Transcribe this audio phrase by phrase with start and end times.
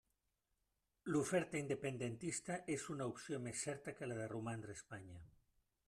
[1.11, 5.21] L'oferta independentista és una opció més certa que la de romandre a Espanya.